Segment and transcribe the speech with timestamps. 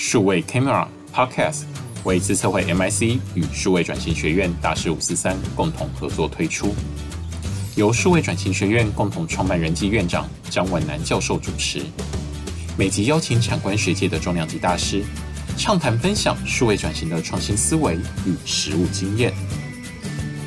[0.00, 1.62] 数位 Camera Podcast
[2.04, 6.72] 为自测会 MIC 与数位转型学院大师五四三共同合作推出，
[7.74, 11.82] 由数位转型学院共同创办人暨院长张文南教授主持，
[12.78, 15.02] 每集邀请产官学界的重量级大师，
[15.56, 19.34] 畅谈分享数位转型的创新思维与实务经验。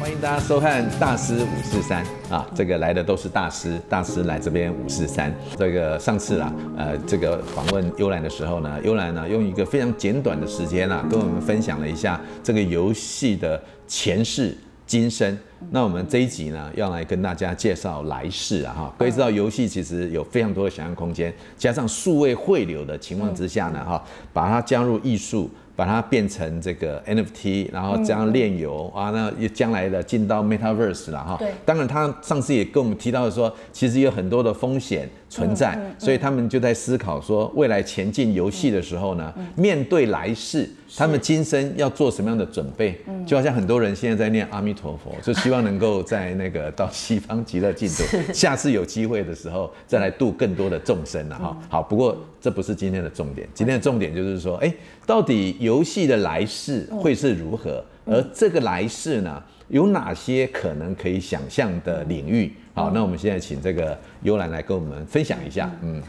[0.01, 5.31] 欢迎大家收看大师五四三啊，这个来的都是大师，大师来这边五四三。
[5.55, 15.37] 这个上次啊，呃，这个访问幽兰的时候呢，幽兰呢用一个非常简短的时间啊，跟我们分享了一下这个游戏的前世今生。
[15.69, 18.95] 那我们这一集呢，要来跟大家介绍来世啊哈。
[18.97, 25.47] 各位知道，游戏其实有非常多的想象空间，加上数位汇流的情况之下呢，哈，把它加入艺术。
[25.81, 31.37] 把它变成这个 NFT，然后这样炼油、嗯、啊，那将来的进到 Metaverse 了哈。
[31.39, 31.51] 对。
[31.65, 42.99] 当然，他上次也跟我们提到说，其实有很多的风险存在，嗯嗯嗯、所以他们就在思考说，未来前进游戏的时候呢，面对来世，他们今生要做什么样的准备？
[43.25, 51.57] 就好像很多人现在在念阿弥陀佛， 就希望能够在那个到西方极乐净土，下次有机会的时候再来度更多的众生了哈。
[51.69, 54.73] 好，不过这不是今天的重点，今天的重点就是说，哎，
[55.05, 57.81] 到底游戏的来世会是如何？
[58.03, 59.41] 而这个来世呢，
[59.71, 62.53] 有哪些可能可以想象的领域？
[62.73, 66.01] 好，那我们现在请这个幽兰来跟我们分享一下，嗯。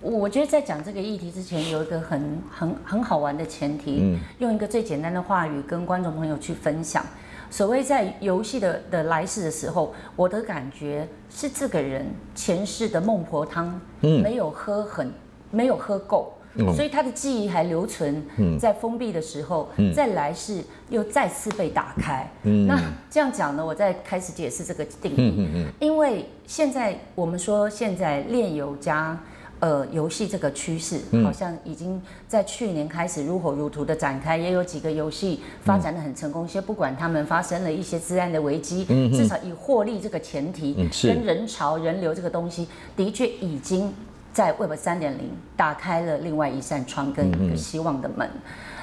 [0.00, 7.04] 我觉得在讲这个议题之前，有一个很很很好玩的前提，嗯、用一个最简单的话语跟观众朋友去分享。
[7.50, 12.04] 所谓在游戏的的来世的时候，我的感觉是这个人
[12.34, 15.12] 前世的孟婆汤没有喝很、嗯、
[15.50, 18.22] 没有喝够，嗯、所以他的记忆还留存
[18.58, 22.30] 在封闭的时候，嗯、在来世又再次被打开。
[22.42, 22.78] 嗯、那
[23.10, 29.18] 这样讲呢，我再开始解释这个定义，因为现在我们说现在炼油加。
[29.62, 36.48] 呃，游戏这个趋势好像已经在去年开始如火如荼的展开，也有几个游戏发展的很成功。
[36.48, 40.74] 先不管他们发生了一些治安的危机，至少以获利这个前提，
[41.04, 42.66] 跟人潮人流这个东西，
[42.96, 43.94] 的确已经
[44.32, 48.28] 在 Web 三点零打开了另外一扇窗跟一个希望的门。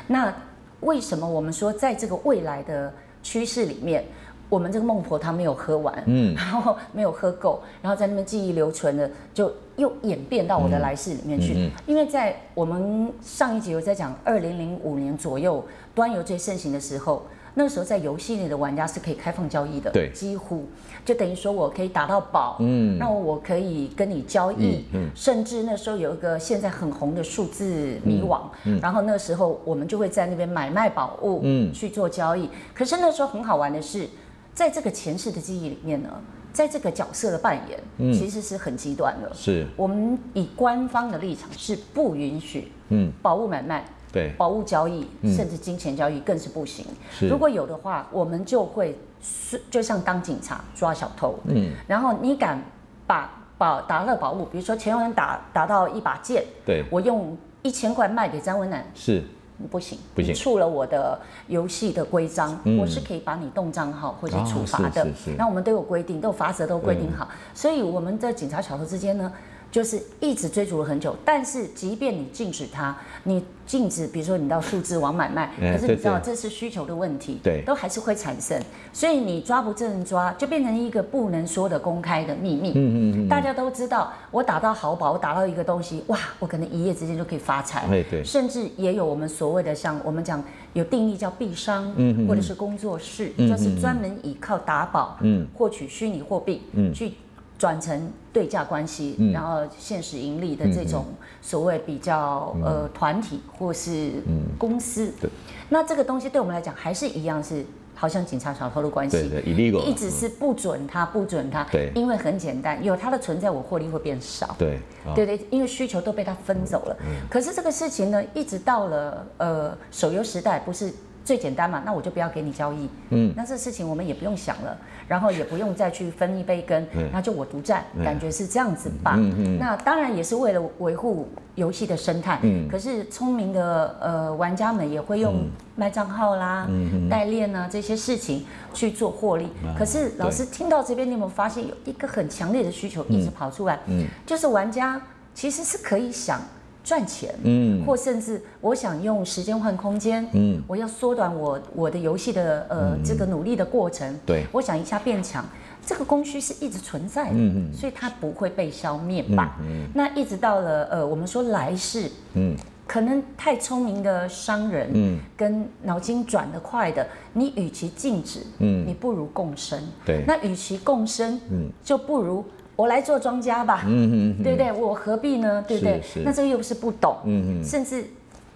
[0.08, 0.34] 那
[0.82, 4.06] 为什么我们说在这个未来的趋势里面？
[4.48, 11.54] 我们这个孟婆汤没有喝完，嗯，然后没有喝够，然后在那边记忆留存的，就又演变到我的来世里面去。
[11.54, 17.28] 嗯嗯、因为在我们上一集有在讲，二零零五年左右端游最盛行的时候，
[17.60, 20.66] 那时候在游戏里的玩家是可以开放交易的，对，几乎
[21.04, 25.10] 就等于说我可以打到宝，嗯，那我可以跟你交易，嗯，嗯。
[25.14, 28.50] 甚至那时候有一个现在很红的数字迷网，
[28.82, 32.50] 然后那时候我们就会在那边买卖宝物，嗯，去做交易。
[32.74, 34.08] 可是那时候很好玩的是。
[34.52, 36.10] 在这个前世的记忆里面呢，
[36.52, 39.32] 在这个角色的扮演，嗯，其实是很极端的。
[39.34, 46.86] 是，我们以官方的立场是不允许，嗯，宝物买卖，对，宝物交易，甚至金钱交易更是不行。
[47.22, 52.62] 如果有的话，我们就会是就像当警察抓小偷，嗯，然后你敢
[53.06, 59.24] 把宝打了宝物，比如说前有人打打到一把剑，对，我用一千块卖给张文南，是。
[59.70, 65.06] 不行，不行，触了我的游戏的规章，嗯、我是可以把你冻账号或者处罚的。
[65.38, 67.28] 那、哦、我们都有规定，都有罚则，都规定好。
[67.30, 69.30] 嗯、所以我们在警察小偷之间呢，
[69.72, 71.16] 就是一直追逐了很久。
[71.24, 73.44] 但是即便你禁止它，你。
[73.70, 78.60] 禁止，比如说你到数字网买卖，可是你知道这是需求的问题，对，都还是会产生，
[78.92, 82.72] 所以你抓不正抓，就变成一个不能说的公开的秘密。
[82.72, 87.86] 嗯嗯嗯，大家都知道，我打到好宝，我打到一个东西，哇，我可能一夜之间就可以发财。
[87.88, 90.44] 对对，甚至也有我们所谓的像我们讲
[90.74, 97.14] 有定义叫币商，嗯或者是工作室，就是专门以靠打宝，嗯，获取虚拟货币，嗯，去。
[97.60, 101.06] 转成对价关系，嗯、然后现实盈利的这种
[101.42, 104.14] 所谓比较、嗯、呃团体或是
[104.58, 105.30] 公司，嗯、
[105.68, 114.80] 那这个东西对我们来讲还是一样是好像警察小偷的关系，对对，一直是不准他不准他，对，因为很简单，有它的存在，我获利会变少，对，
[115.14, 116.96] 对对，因为需求都被他分走了。
[117.02, 120.94] 嗯、可是这个事情呢，一直到了呃手游时代，不是。
[121.24, 122.90] 最简单嘛，那我就不要给你交易。
[123.10, 124.76] 嗯，那这事情我们也不用想了，
[125.08, 129.14] 然后也不用再去分一杯羹，那就我独占，感觉是这样子吧。
[129.18, 129.58] 嗯嗯。
[129.60, 132.40] 那当然也是为了维护游戏的生态。
[132.42, 132.68] 嗯。
[132.68, 136.68] 可是聪明的呃玩家们也会用卖账号啦、
[137.10, 139.48] 代练啊这些事情去做获利。
[139.78, 143.80] 可是老师听到这边，你有没有发现有一个很强烈的需求一直跑出来？
[143.88, 144.06] 嗯。
[144.26, 145.00] 就是玩家
[145.36, 146.42] 其实是可以想。
[146.84, 155.46] 赚钱，嗯，或甚至我想用时间换空间，嗯，我要缩短我我的游戏的呃这个努力的过程，对，我想一下变强，
[155.86, 159.58] 这个供需是一直存在的，嗯嗯，所以它不会被消灭吧？
[159.62, 162.56] 嗯，那一直到了呃我们说来世，嗯，
[162.88, 169.80] 可能太聪明的商人，嗯，跟脑筋转得快的，你与其禁止，嗯，你不如共生。
[170.06, 172.44] 对，那与其共生，嗯，就不如
[172.80, 174.72] 我来做庄家吧，嗯嗯，对不对？
[174.72, 175.62] 我何必呢？
[175.68, 176.02] 对不对？
[176.24, 178.06] 那这个又不是不懂，嗯嗯，甚至，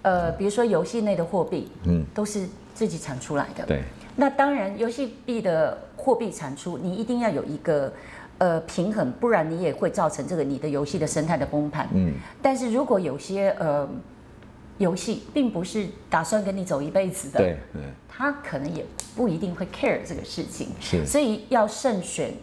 [0.00, 3.66] 呃，比如说游戏内的货币，嗯，都是自己产出来的。
[3.66, 3.82] 对，
[4.16, 7.92] 那当然，游戏币的货币产出，你一定要有一个。
[8.38, 11.88] 呃，平衡，不然你也会造成这个你的游戏的生态的崩盘。
[11.94, 13.88] 嗯，但是如果有些呃
[14.78, 17.56] 游戏并不是打算跟你走一辈子的，对，
[18.08, 18.84] 他可能也
[19.14, 20.70] 不一定会 care 这个事情。
[20.80, 22.34] 是，所以要慎选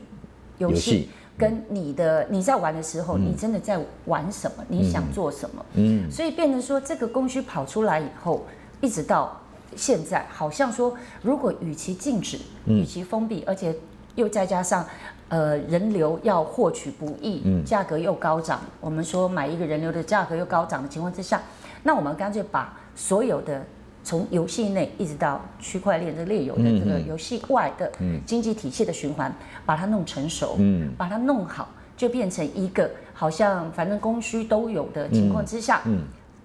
[0.59, 1.09] 游戏，
[1.41, 4.63] 跟你的你在玩的时候，你真的在玩什么？
[4.67, 5.65] 你想做什么？
[5.73, 8.45] 嗯，所以变成说这个供需跑出来以后，
[8.79, 9.41] 一直到
[9.75, 13.75] 现在，好像说如果与其禁止，与其封闭，而且
[14.15, 14.85] 又再加上。
[15.31, 18.59] 呃，人流要获取不易，价格又高涨。
[18.63, 21.41] 嗯、我们说买一个人流的价格又高涨的情况之下，
[21.83, 23.65] 那我们干脆把所有的
[24.03, 27.91] 从游戏内一直到区块链的列游的这个游戏外的
[28.25, 29.33] 经济体系的循环，
[29.65, 36.03] 把它弄成熟，嗯，把它弄好，就变成一个好像反正供需都有的情况之下，嗯，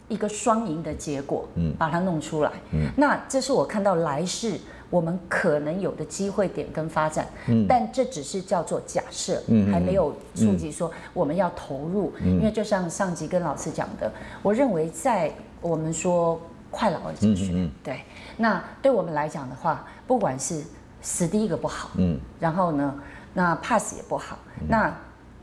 [0.09, 2.53] 一个双赢的结果，嗯，把它弄出来。
[2.73, 4.59] 嗯，那这是我看到来世。
[4.89, 14.09] 我们可能有的机会点跟发展，嗯，但这只是叫做假设，嗯，还没有触及说我们要投入，嗯，因为就像上集跟老师讲的，
[14.45, 16.41] 我认为在我们说
[16.71, 18.01] 快老二哲学，嗯，对，
[18.37, 20.63] 那对我们来讲的话，不管是
[21.01, 22.95] 死第一个不好，嗯，然后呢，
[23.35, 24.95] 那 pass 也不好，那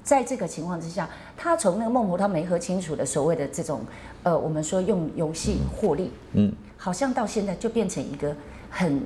[0.03, 3.81] 在这个情况之下，他从那个孟婆汤没喝清楚的所谓的这种，
[4.23, 8.35] 呃，我们说用游戏获利，嗯，好像到现在就变成一个
[8.69, 9.01] 很。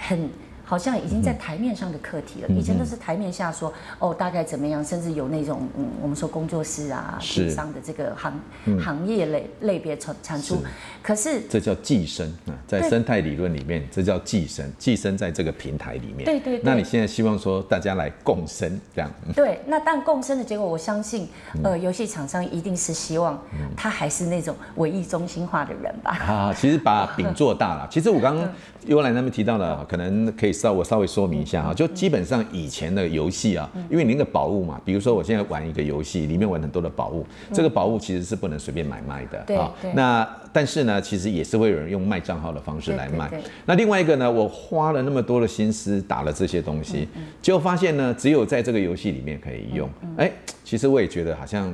[0.00, 0.30] 很
[0.68, 8.38] 好像已经在台面上的课题了，以前都是台面下说哦，大概怎么样，甚至有那种嗯，我们说工作室啊、电商的这个行
[8.78, 10.62] 行业类类别产产出，
[11.02, 16.26] 可是这叫寄生啊，在生态理论里面，这叫寄生，寄生在这个平台里面。
[16.26, 16.60] 对对。
[16.62, 19.10] 那你现在希望说大家来共生这样？
[19.34, 21.26] 对，那但共生的结果，我相信
[21.64, 23.42] 呃，游戏厂商一定是希望
[23.74, 26.10] 他还是那种唯一中心化的人吧？
[26.10, 27.88] 啊，其实把饼做大了。
[27.90, 28.46] 其实我刚刚
[28.84, 30.57] 幽兰他们提到了，可能可以。
[30.58, 39.72] 稍我稍微说明一下哈，就基本上以前的游戏啊，因为您的宝物嘛，比如说我现在玩一个游戏，里面玩很多的宝物，这个宝物其实是不能随便买卖的啊。
[39.94, 43.30] 那但是呢，其实也是会有人用卖账号的方式来卖。
[43.64, 47.08] 那另外一个呢，我花了那么多的心思打了这些东西，
[47.40, 49.88] 结果发现呢，只有在这个游戏里面可以用。
[50.16, 50.30] 哎，
[50.64, 51.72] 其实我也觉得好像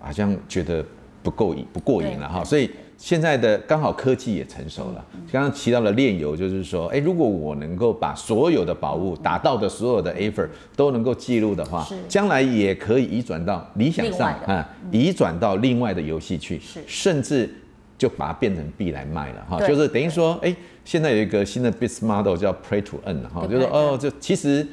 [0.00, 0.84] 好像觉得
[1.22, 2.70] 不够瘾不过瘾了哈，所以。
[3.02, 17.52] 现在的刚好科技也成熟了，刚刚提到了炼油，就是说，哎，如果我能够把所有的宝物打到的所有的 effort 都能够记录的话，将来也可以移转到理想上啊，移转到另外的游戏去，甚至
[17.98, 20.54] 就把它变成币来卖了哈，就是等于说，哎，
[20.84, 24.64] 现在有一个新的 business model 叫 play to earn 哈，就是说哦，就其实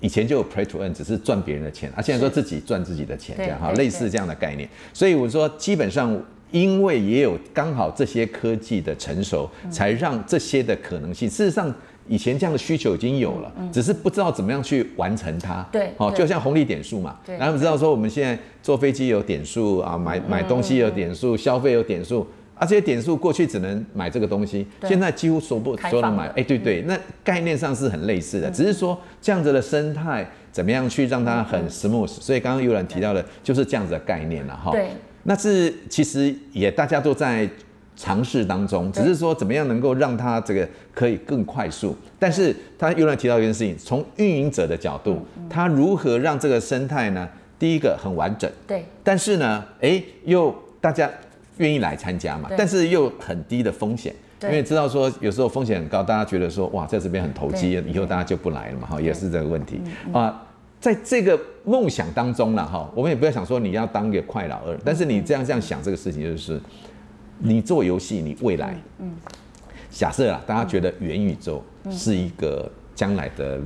[0.00, 6.18] 以前就有 play to earn，只是赚别人的钱，啊，现在说自己赚自己的钱这样哈，类似这样的概念，所以我说基本上。
[6.52, 11.28] 因为也有刚好这些科技的成熟，才让这些的可能性。
[11.28, 11.74] 事实上，
[12.06, 15.66] 以前这样的需求已经有了，只是不知道怎么样去完成它。
[15.72, 17.18] 对，好，就像红利点数嘛。
[17.24, 17.34] 对。
[17.36, 26.26] 然后我们知道说，我们现在坐飞机有点数啊，买买东西有点数，消费有点数，而这些点数过去只能买这个东西，现在几乎所不所能买。
[26.36, 32.08] 哎，对对，那概念上是很类似的，只是说这样子的生态怎么样去让它很 smooth。
[32.08, 34.70] 所以刚刚幽兰提到的就是这样子的概念了哈。
[34.72, 34.88] 对。
[35.24, 37.48] 那是其实也大家都在
[37.94, 41.96] 尝试当中，只是说怎么样能够让它这个可以更快速。
[42.18, 47.28] 但是他又来提到一件事情，从运营者的角度，他如何让这个生态呢？
[47.58, 48.84] 第一个很完整，对。
[49.04, 51.08] 但是呢，哎，又大家
[51.58, 52.50] 愿意来参加嘛？
[52.58, 54.12] 但是又很低的风险，
[54.42, 58.88] 因为知道说有时候风险很高，大家觉得说哇，在这边很投机，以后大家就不来了嘛？
[58.88, 59.80] 哈，也是这个问题
[60.12, 60.42] 啊。
[60.82, 66.60] 在这个梦想当中了哈，我们也不要想说你要当一个快老二，但是你这样这样想这个事情，就是
[67.38, 69.14] 你做游戏，你未来，嗯，
[69.92, 73.60] 假设啊，大家觉得元宇宙是一个将来的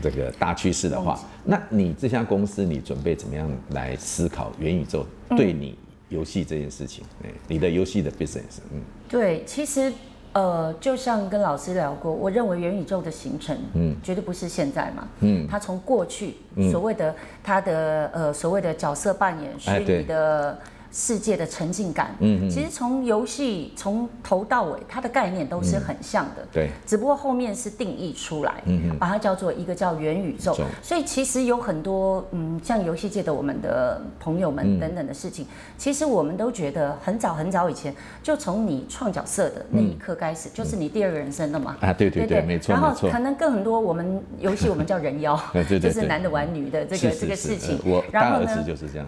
[0.00, 5.06] 这个大趋势的话，那你这家公司你准备怎么样来思考元宇宙
[5.36, 5.76] 对你
[6.08, 7.04] 游戏这件事情？
[7.22, 9.92] 哎，你的游戏的 business，嗯，对，其实。
[10.34, 16.34] 呃，就像跟老师聊过，我认为元宇宙的形成，嗯，绝对不是现在嘛，嗯，它从过去
[16.70, 20.58] 所谓的它的呃所谓的角色扮演虚拟的
[20.94, 22.14] 世界的沉浸感。
[22.20, 22.48] 嗯嗯。
[22.48, 26.46] 其实从游戏从头到尾，它的概念都是很像的。
[26.52, 26.70] 对。
[26.86, 30.56] 只不过后面是定义出来，嗯嗯，把它叫做一个叫元宇宙。
[30.80, 35.44] 所以其实有很多嗯，像游戏界的我们的朋友们等等的事情，
[35.76, 41.76] 其实我们都觉得很早很早以前，就从你创角色的那一刻开始，就是你第二个人生了嘛。
[41.80, 42.72] 啊，对对对，没错。
[42.72, 45.36] 然后可能更很多我们游戏我们叫人妖，
[45.68, 47.80] 就是男的玩女的这个这个事情。
[47.84, 49.06] 我大儿子就是这样。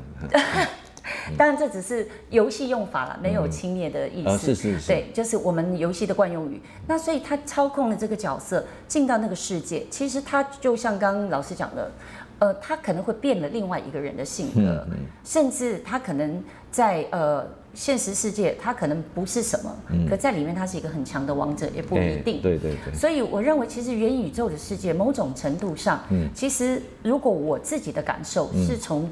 [1.37, 4.31] 当然，这只是游戏用法了，没有轻蔑的意思。
[4.31, 4.87] 嗯、是是是。
[4.89, 6.61] 对，就是我们游戏的惯用语。
[6.87, 11.91] 那所以他操控了这个角色进到那个世界，其实他就像刚刚老师讲的，
[12.39, 22.41] 呃，他可能会变了另外一个人的性格，嗯嗯、甚至他可能在呃现实世界他可能不是什么，嗯、可在里面他是一个很强的王者，也不一定。
[22.43, 22.95] 对对对。
[22.95, 29.09] 所以我认为，其实元宇宙的世界某种程度上，嗯、其实如果我自己的感受是从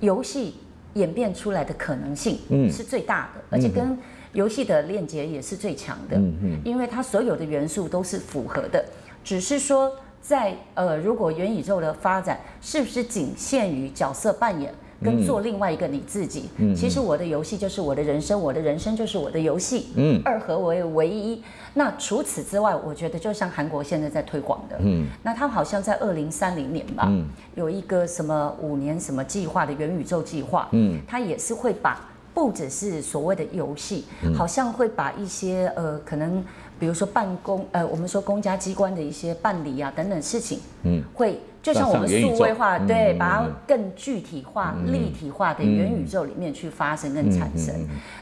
[0.00, 0.56] 游戏。
[0.94, 2.38] 演变出来的可能性
[2.70, 3.96] 是最大的，而且跟
[4.32, 6.16] 游戏的链接也是最强的，
[6.64, 8.84] 因为它所有的元素都是符合的。
[9.22, 14.74] 只是说在，在呃，如果元宇宙的发展是不是仅限于角色扮演？
[15.04, 21.42] 跟做另外一个你自己，嗯、其实我的游戏就是我的人生，我的人生就是我的游戏，嗯，二合为唯一。
[21.74, 36.42] 那除此之外，我觉得就像韩国现在在推广的，嗯，那他们好像在二零三零年吧，嗯，有一个什么五年什么计划的元宇宙计划，嗯，他也是会把不只是所谓的游戏，嗯、好像会把一些呃可能。
[36.76, 47.74] 比如说办公，呃，我们说公家机关的一些办理啊等等事情，嗯，会就像我们数位化，对，把它更具体化、立体化的元宇宙里面去发生跟产生。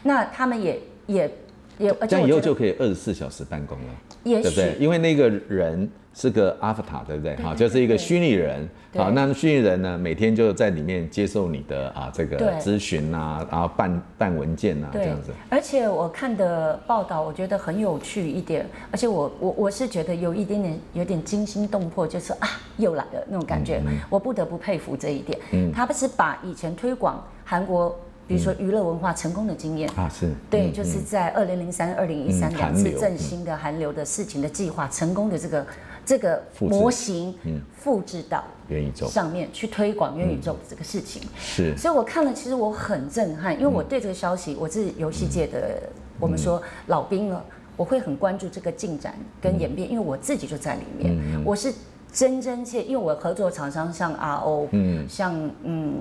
[0.02, 1.30] 那他们也也
[1.76, 3.94] 也，这样以后就可以二十四小时办公了，
[4.24, 4.76] 对不对？
[4.78, 5.90] 因为那个人。
[6.14, 7.34] 是个 avatar，对不对？
[7.36, 8.68] 哈，就是一个虚拟人。
[8.94, 15.32] 好，那虚拟人呢，每天就在里面接受你的啊这个咨询啊，然后办办文件啊，这样子。
[15.48, 23.80] 而且我看的报道，我觉得很有趣一点，而且我我我是觉得有一点点有点惊心动魄，就是啊又来了那种感觉。
[24.10, 25.38] 我不得不佩服这一点。
[25.52, 35.66] 嗯，他不是把以前推广韩国，比如说娱乐文化成功的经验啊，是对，就是在二零零三、二零一三两次振兴的韩流的事情的计划成功的这个。
[36.04, 37.34] 这个模型
[37.76, 39.06] 复制到元宇宙。
[39.06, 45.82] 上面去推广元宇宙这个事情，是，所以我看了，其实我很震撼，因为我对这个消息，我是游戏界的，
[46.18, 47.44] 我们说老兵了，
[47.76, 51.72] 我会很关注这个进展跟演变，因为我自己就在里面，我是
[52.12, 55.94] 真真切，因为我合作厂商像 RO，嗯，像嗯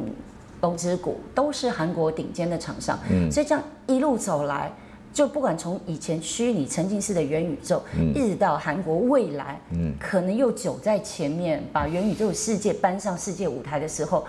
[0.62, 2.98] 龙之谷都是韩国顶尖的厂商，
[3.32, 4.72] 所以这样一路走来。
[5.14, 14.26] 就不管从以前虚拟沉浸式的元宇宙，嗯、一直到韩国未来，嗯、可能又走在前面，把元宇宙世界搬上世界舞台的时候，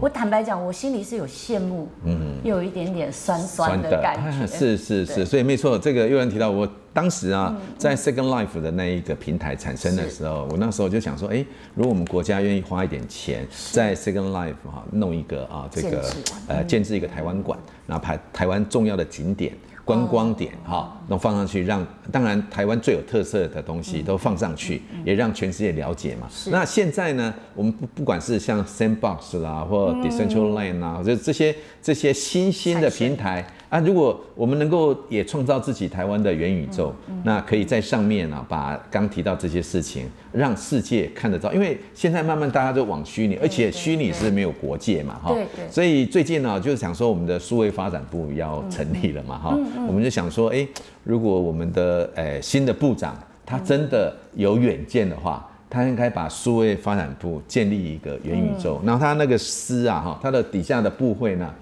[0.00, 4.46] 我坦白讲，我心里是有羡慕，嗯，又有一点点酸酸的感觉。
[4.46, 16.12] 是是是，所以没错，这个又有人提到，我当时啊，嗯、在 Second Life 的那一个平台产生的时候，我那时候就想说，哎，如果我们国家愿意花一点钱，在 Second Life 哈弄一个啊，这个建
[16.48, 19.54] 呃建置一个台湾馆，那排台湾重要的景点。
[19.84, 26.28] 观光点哈，都放上去，让当然台湾最有特色的东西都放上去，也让全世界了解嘛。
[26.50, 33.44] 那现在呢，我们不不管是像 Sandbox 啦，或 Decentraland 啊，就这些这些新兴的平台。
[33.68, 36.94] 啊，如果我们能够也创造自己台湾的元宇宙，
[37.24, 41.50] 那可以在上面啊，把刚提到这些事情让世界看得到。
[41.54, 45.32] 因为现在慢慢大家都往虚拟，而且虚拟是没有国界嘛，哈。
[45.32, 45.70] 对对。
[45.70, 49.72] 所以最近呢，就是想说我们的数位发展部要成立了嘛，哈、嗯。
[49.78, 50.68] 嗯、我们就想说，哎，
[51.04, 61.52] 如果我们的诶新的部长他真的有远见的话，他应该把数位发展部建立一个元宇宙，嗯、然后他那个司啊，哈，他的底下的部会呢，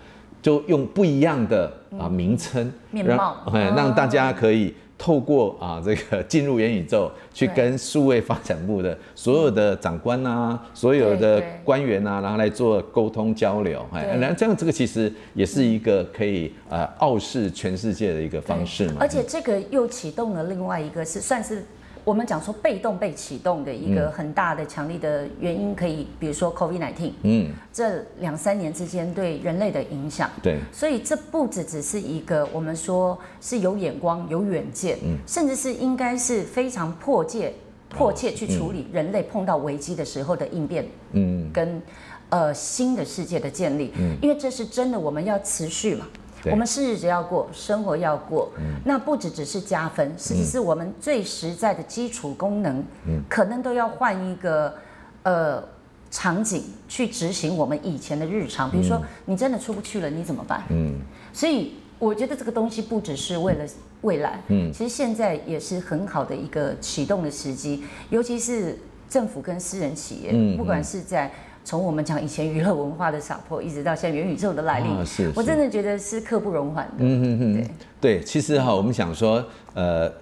[0.43, 18.97] 就用不一样的啊名称，面貌，让让大家可以透过啊这个进入元宇宙，去跟数位发展部的所有的长官啊，所有的官员啊，然后来做沟通交流，哎，然后这样这个其实也是一个可以呃傲视全世界的一个方式嘛。
[19.01, 21.65] 而且这个又启动了另外一个是算是。
[22.05, 37.53] 我们讲说被动被启动的一个很大的强力的原因，可以比如说 COVID-19，嗯，这两三年之间对人类的影响，对，所以这不只只是一个我们说是有眼光、有远见，嗯，甚至是应该是非常迫切、
[37.89, 41.83] 迫切去处理人类碰到危机的时候的应变，嗯，跟
[42.31, 46.07] 呃新的世界的建立，嗯，因为这是真的，我们要持续嘛。
[46.43, 46.53] 对。
[46.53, 54.75] 我们是日子要过，生活要过，嗯、那不只只是加分，实际是我们最实在的基础功能，嗯、可能都要换一个，
[55.23, 55.63] 呃，
[56.11, 60.65] 场景去执行我们以前的日常，比如说你真的出不去了，你怎么办？
[60.71, 60.99] 嗯，
[61.33, 63.65] 所以我觉得这个东西不只是为了
[64.01, 68.79] 未来，嗯，其实现在也是很好的一个启动的时机，尤其是
[69.09, 71.31] 政府跟私人企业，嗯，不管是在
[71.65, 76.95] 从我们讲以前娱乐文化的撒泼，一直到现在元宇宙的来临，是，是，我真的觉得是刻不容缓的。
[76.99, 77.55] 嗯嗯嗯，
[78.01, 80.13] 对对，其实哈，我们想说，呃。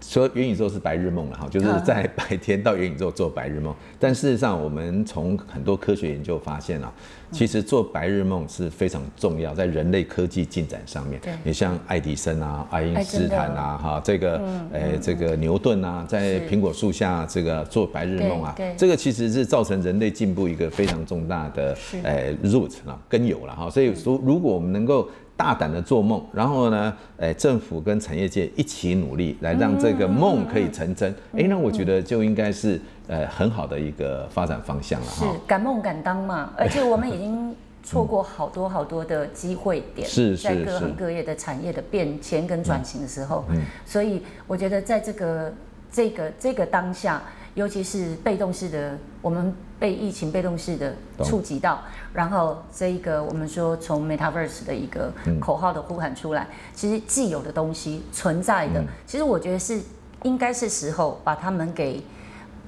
[0.00, 3.74] 说元宇宙是白日梦了哈，就是在白天到元宇宙做白日梦。
[3.98, 6.92] 但事实上，我们从很多科学研究发现啊，
[7.30, 11.20] 其实做白日梦是非常重要，在人类科技进展上面。
[11.42, 14.40] 你像爱迪生啊、爱因斯坦啊、哈这个
[14.72, 23.70] 诶这个牛顿啊，在苹果树下这个做白日梦啊，这个其实是造成人类进步一个非常重大的诶 root 啊根由了哈。
[23.70, 31.10] 所以说，如果我们能够大胆的做梦，然后呢，诶，政府跟产业界一起努力，来让这个梦可以成真。
[31.32, 35.26] 哎、嗯，那我觉得就应该是呃很好的一个发展方向了哈。
[35.26, 45.52] 是敢梦敢当嘛， 而且我们已经错过好多好多的机会点，是在各行各业的产业的变迁跟转型的时候，嗯，所以我觉得在这个
[45.90, 47.22] 这个这个当下。
[47.54, 50.92] 尤其是被动式的，我们被疫情被动式的
[51.22, 51.80] 触及到，
[52.12, 59.80] 然后这一个我们说从 Metaverse 的一个口号的呼喊出来，嗯、其实既有的东西存在的，嗯、其实我觉得是
[60.24, 62.02] 应该是时候把他们给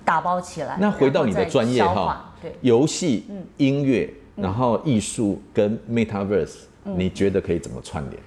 [0.05, 0.77] 打包起来。
[0.79, 3.27] 那回到你的专业哈，对，游戏、
[3.57, 8.23] 音乐，然后艺术跟 Metaverse，、嗯、你觉得可以怎么串联？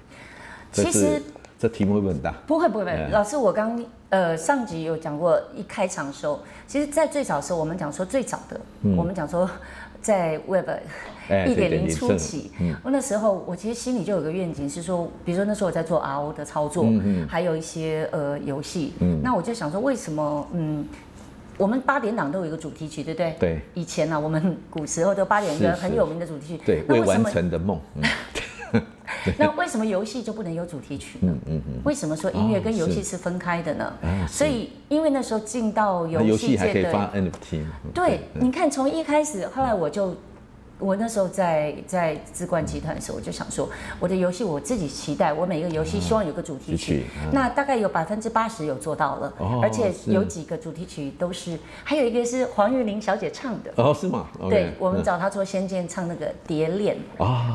[0.72, 1.22] 其实
[1.58, 2.32] 这题目会不会很大？
[2.46, 3.82] 不会不会不会，老师我刚。
[4.10, 9.48] 呃，上集有讲过，一开场的时候，其实，在最早的时候，我们讲说最早的，嗯、我们讲说
[10.02, 10.68] 在 Web
[11.46, 12.50] 一点零初期，
[12.82, 20.84] 我、嗯、那时候我其实心里就有个愿景，是说，比如说那时候我在做 RO 的操作，嗯嗯、还有一些呃游戏，嗯、那我就想说，为什么嗯，
[21.56, 23.36] 我们八点档都有一个主题曲，对不对？
[23.38, 23.60] 对。
[23.74, 27.78] 以前呢、啊，我们 古时候都八点一个很有名的主题曲，对，未完成的梦。
[27.94, 28.02] 嗯
[29.38, 31.32] 那为什么游戏就不能有主题曲呢？
[31.32, 31.80] 嗯嗯嗯。
[31.84, 33.92] 为什么说音乐跟游戏是分开的呢？
[34.28, 36.92] 所以因为那时候进到游戏界的，
[37.94, 40.14] 对，你看从一开始，后来我就。
[40.80, 43.68] 我那时候在在智冠集团的时候，我就想说，
[43.98, 47.04] 我的游戏我自己期待，我每个游戏希望有个主题曲。
[47.32, 49.32] 那大概有百分之八十有做到了，
[49.62, 53.70] 而且有几个主题曲都是，还有一个是黄玉玲小姐唱的。
[53.76, 54.26] 哦，是吗？
[54.48, 56.96] 对，我们找她做《仙剑》唱那个《蝶恋》，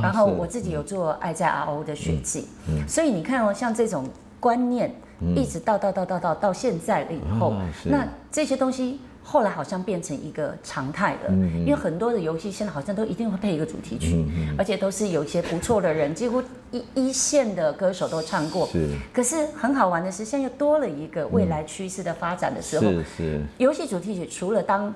[0.02, 2.48] 然后我自己有做《爱在 RO 的血迹》。
[2.88, 4.08] 所以你看哦，像这种
[4.40, 4.94] 观念，
[5.36, 7.54] 一直到到到到到到现在了以后，
[7.86, 9.00] 那这些东西。
[9.28, 14.24] 后来好像变成一个常态了，因为很多的游戏现在好像都一定会配一个主题曲，
[14.56, 18.68] 而且都是有一些不错的人，几乎一一线的歌手都唱过。
[18.68, 18.88] 是。
[19.12, 23.42] 可是很好玩的是，现在又多了一个未来趋势的发展的时候，是是。
[23.58, 24.94] 游戏主题曲除了当。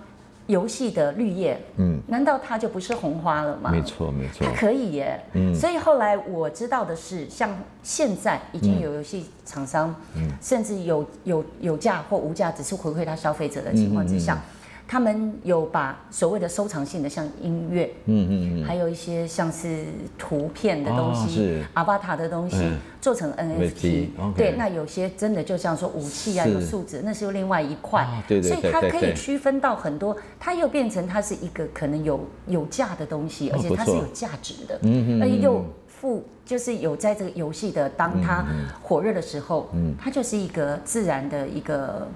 [0.49, 3.69] 游戏的绿叶，嗯，难道它就不是红花了吗？
[3.71, 5.19] 没错，没错，它可以耶。
[5.33, 14.33] 嗯，所以后来我知道的是，像现在已经有游戏厂商，嗯，甚至有有有价或无价，只是回馈他消费者的情况之下。
[14.33, 14.58] 嗯嗯嗯
[14.91, 19.85] 他们有把所谓的收藏性的，像音乐，嗯嗯嗯，还有一些像是
[20.17, 22.57] 图片的东西，阿巴塔的东西，
[22.99, 24.07] 做成 NFT。
[24.35, 28.03] 对，那有些真的就像说武器啊，有数字，那是又另外一块。
[28.27, 28.59] 对对对。
[28.59, 38.43] 所以它可以区分到很多，它又变成它是一个可能有有价的东西，而且它是有价值的，嗯嗯，而且又附就是有在这个游戏的当它
[38.81, 42.07] 火热的时候，嗯，它就是一个自然的一个。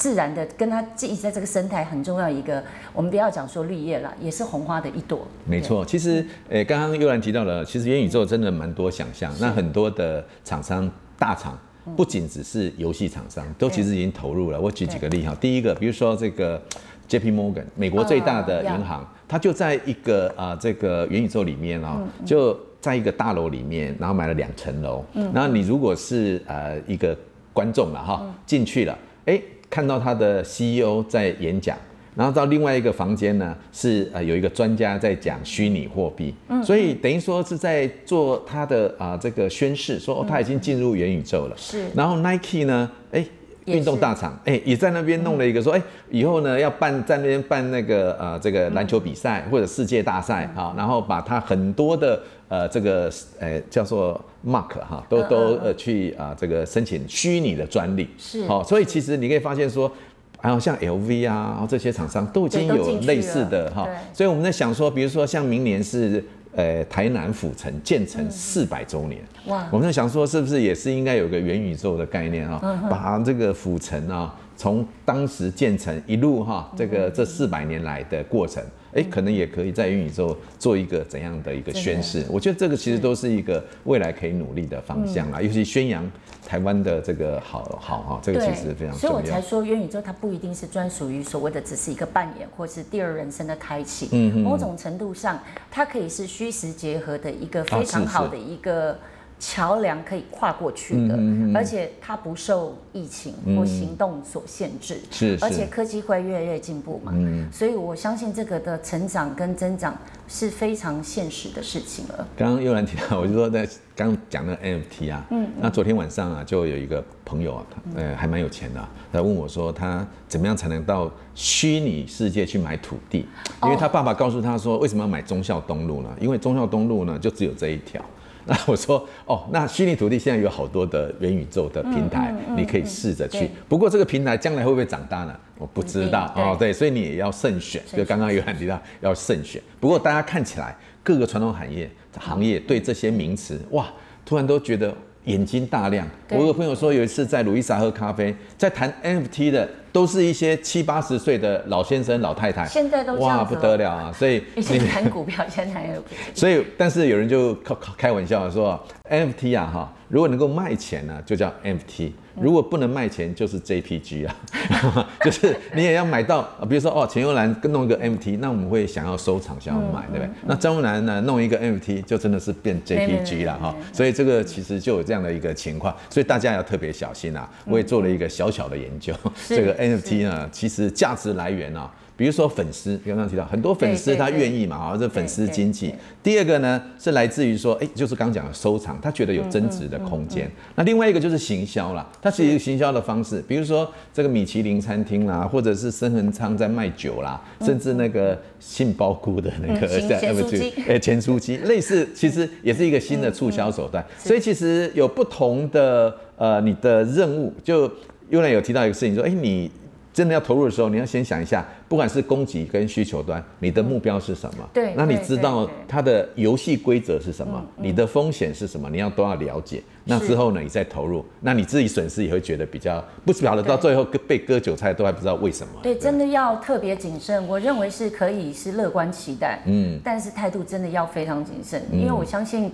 [0.00, 5.28] 自然的，跟它一直在这个生态很重要一个，我们不要讲说绿叶了，也是红花的一朵。
[5.44, 9.30] 没错，其实，诶，刚刚悠然提到了，其实元宇宙真的蛮多想象。
[9.38, 11.58] 那很多的厂商大厂，
[11.98, 14.58] 不仅只是游戏厂商，都其实已经投入了。
[14.58, 16.58] 我举几个例哈，第一个，比如说这个
[17.06, 25.04] JP Morgan，美国最大的银行，它就在一个啊这个元宇宙里面哦，就在一个大楼里面，然后买了两层楼。
[25.12, 25.30] 嗯。
[25.34, 27.14] 然后你如果是呃一个
[27.52, 29.38] 观众了哈，进去了，哎。
[29.70, 31.78] 看到他的 CEO 在演讲，
[32.16, 41.84] 然后到另外一个房间呢，是呃有一个专家在讲虚拟货币，嗯，所以等于说是在做他的啊、呃、这个宣誓，说哦他已经进入元宇宙了，是。
[41.94, 43.24] 然后 Nike 呢，哎，
[43.66, 52.20] 运动大厂，哎也在那边弄了一个说，哎以后呢要办在那边办那个呃这个篮球比赛或者世界大赛啊，然后把他很多的。
[52.50, 53.08] 呃，这个
[53.38, 58.44] 呃叫做 Mark 哈，都都呃去啊这个申请虚拟的专利，是。
[58.46, 59.90] 好，所以其实你可以发现说，
[60.36, 66.22] 还有像 LV 啊，然后这些厂商都已经有类似的哈，所以我们在想说，比如说像明年是
[66.56, 69.68] 呃，台南府城建成四百周年，哇！
[69.70, 72.58] 我们在想说，是不是也是应该有个元宇宙的概念啊？
[72.64, 72.88] 嗯。
[72.90, 78.62] 把这个府城啊，从当时建成一路哈，这个这四百年来的过程。
[78.92, 82.26] 哎，可能也可以在元宇宙做一个怎样的一个宣示？
[82.28, 86.06] 我觉得这个其实都是一个未来可以努力的方向啦，尤其宣扬
[86.46, 88.98] 台湾的这个好好哈，这个其实非常重要。
[88.98, 95.38] 所以我才说元宇宙它不一定是专属于所谓的只是一个扮演或是第二人生的开启，嗯，某种程度上
[95.70, 98.98] 它可以是虚实结合的一个非常好的一个。
[99.40, 109.96] 桥梁可以跨过去的，嗯嗯、而且它不受疫情或行动所限制，嗯、是，是，而且科技会越来越进步嘛，嗯，所以我相信这个的成长跟增长
[110.28, 112.28] 是非常现实的事情了。
[112.36, 123.26] 刚刚悠兰提到，我就说在刚讲那个 NFT 啊，嗯，那昨天晚上啊，就有一个朋友啊，呃，还蛮有钱的，他问我说，他怎么样才能到虚拟世界去买土地？
[123.62, 126.10] 因为他爸爸告诉他说，为什么要买忠孝东路呢？
[126.20, 128.04] 因为忠孝东路呢，就只有这一条。
[128.46, 133.50] 那我说哦，那虚拟土地现在有好多的元宇宙的平台，你可以试着去。
[133.68, 135.36] 不过这个平台将来会不会长大呢？
[135.58, 136.56] 我不知道哦。
[136.58, 137.82] 对，所以你也要慎选。
[137.94, 139.60] 就刚刚有提到要慎选。
[139.78, 143.86] 不过大家看起来各个传统行业行业对这些名词哇，
[144.24, 146.08] 突然都觉得眼睛大亮。
[146.30, 149.68] 我有个朋友说有一次在路易莎喝咖啡，在谈 NFT 的。
[149.92, 154.12] 都是一些七八十岁的老先生、老太太，现在都哇不得了啊！
[154.12, 156.02] 所以 你谈股票，现在有。
[156.34, 164.36] 所以，但是有人就开开玩笑说，NFT 啊哈，如果能够卖钱呢，就叫 NFT；如果不能卖钱，就是 JPG 啊，
[165.24, 166.42] 就是你也要买到。
[166.68, 170.30] 比如说哦，钱幽兰弄一个 NFT，那我们会想要收藏，想要买，对不对？
[170.46, 173.74] 那张文兰呢，弄一个 NFT，就真的是变 JPG 了哈。
[173.92, 177.48] 所以这个其实就有这样的一个情况，所以大家要特别小心啊。
[177.64, 179.12] 我也做了一个小小的研究，
[179.48, 179.79] 这个。
[179.80, 185.94] NFT 呢，其实价值来源啊，比如说粉丝，刚刚提到很多粉丝他愿意嘛，啊，这粉丝经济。
[186.22, 190.50] 第二个呢，是来自于说，哎，就是刚讲的收藏，他觉得有增值的空间。
[190.74, 204.04] 那另外一个就是行销啦，它是一个行销的方式，比如说这个米其林餐厅啦，或者是升恒昌在卖酒啦，甚至那个杏鲍菇的那个在 NFT，哎， 咸酥鸡，类似，其实也是一个新的促销手段。
[204.18, 207.90] 所以其实有不同的呃，你的任务就。
[208.30, 209.70] 悠兰有提到一个事情，说，哎，你
[210.12, 214.68] 真的要投入的时候，你要先想一下，不管是供给跟需求端，你的目标是什么？
[214.72, 217.64] 对，那你知道它的游戏规则是什么？
[217.76, 218.88] 你的风险是什么？
[218.90, 219.82] 你要都要了解。
[220.04, 225.72] 那之后呢，你再投入，那你自己损失也会觉得比较不晓得，到最后被割韭菜都还不知道为什么。
[225.82, 227.46] 对，真的要特别谨慎。
[227.46, 232.70] 我认为是可以是乐观期待，嗯，但是态度真的要非常谨慎，因为我相信。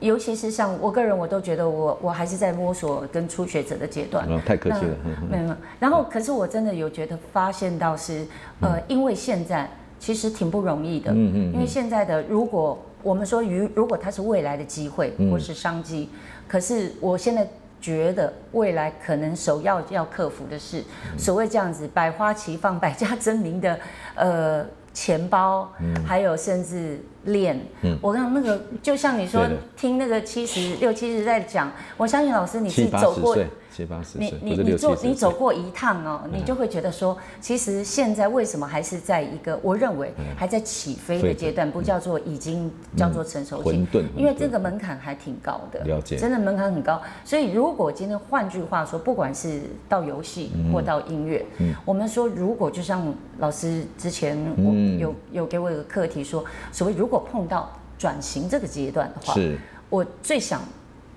[0.00, 4.26] 尤其是像我个人，我都觉得我我还是在摸索跟初学者的阶段。
[4.28, 4.96] 嗯，太客气了。
[5.30, 5.54] 没有。
[5.78, 8.26] 然后，可是我真的有觉得发现到是，
[8.60, 11.12] 呃，因为现在其实挺不容易的。
[11.12, 11.52] 嗯嗯。
[11.52, 16.08] 因为现在的，如果我们说如如果它是未来的机会或是商机，
[16.48, 17.46] 可是我现在
[17.80, 20.82] 觉得未来可能首要要克服的是
[21.18, 23.78] 所谓这样子百花齐放、百家争鸣的
[24.14, 24.64] 呃。
[24.92, 25.70] 钱包，
[26.06, 33.36] 还有甚至链，嗯、我刚刚那个就像你说，听那个七十六七十在讲，我相信老师你是走过。
[33.74, 47.00] 七八十岁，你你你做你走过一趟哦，你就会觉得说，其实现在为什么还是在一个我认为还在起飞的阶段，不叫做已经叫做成熟期，因为这个门槛还挺高的，了解，真的门槛很高。
[47.24, 51.44] 所以如果今天换句话说，不管是到游戏或到音乐，
[51.84, 59.56] 我们说如果就像老师之前我有有给我一个课题说，所谓如果碰到转型这个阶段的话，是。
[59.88, 60.60] 我最想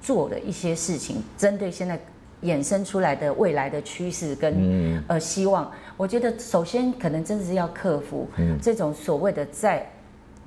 [0.02, 2.00] 做的一些事情，针对现在。
[2.44, 8.28] 衍生出来的未来的趋势跟呃希望，我觉得首先可能真的是要克服
[8.62, 9.90] 这种所谓的在。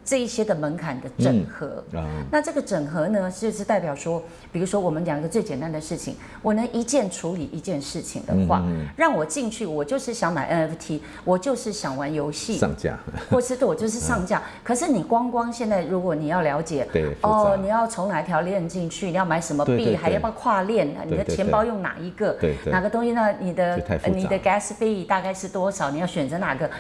[0.07, 8.63] 这一些的门槛的整合，嗯嗯、那这个整合呢，就是代表说，比如说我们讲一个最简单的事情，我能一键处理一件事情的话，
[8.97, 12.97] 让我进去，我就是想买 NFT，我就是想玩游戏，上架，
[13.29, 14.39] 或是对我就是上架。
[14.39, 16.87] 嗯、可是你光光现在，如果你要了解，
[17.23, 20.87] 哦，你要从哪条链进去，你要买什么币，还要不要跨链？
[21.05, 22.39] 你的钱包用哪一个？
[22.67, 23.35] 哪个东西呢？
[23.41, 23.77] 你的
[24.15, 25.91] 你的 gas fee 大概是多少？
[25.91, 26.71] 你要选择哪个？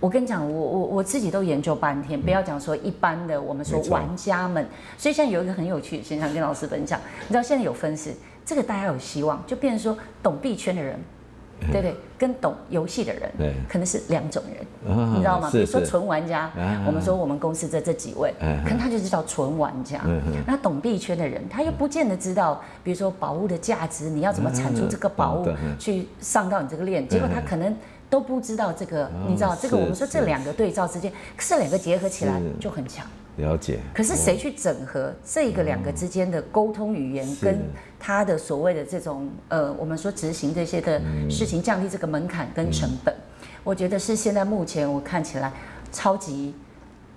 [0.00, 4.66] 我跟你讲，我我我自己都研究半天，不要讲说一般的，我们说玩家们。
[4.96, 6.98] 所以现在有一个很有趣的现象，跟老师分享。
[7.22, 10.98] 你知道现在有分是，这个大家有希望，就变成说懂币圈的人，
[11.70, 14.66] 对不对，跟懂游戏的人，可能是两种人，
[15.12, 15.50] 你知道吗？
[15.52, 16.50] 比如说纯玩家，
[16.86, 18.32] 我们说我们公司这这几位，
[18.64, 20.00] 可能他就是叫纯玩家。
[20.46, 25.46] 那懂币圈的人，他又不见得知道，比如说宝物的价值，你要怎么产出这个宝物
[25.78, 27.76] 去上到你这个链，结果他可能。
[28.10, 29.76] 都不知道这个，哦、你知道这个？
[29.76, 33.06] 我们说这两个对照之间，可是两个结合起来就很强。
[33.36, 33.78] 了解。
[33.94, 37.62] 可是谁去整合这个两个之间的沟通语言，跟
[37.98, 45.52] 他的所谓的这种呃，我们说执行这些的事情，降低这个门槛跟成本，嗯、我觉得是现在目前我看起来
[45.92, 46.54] 超级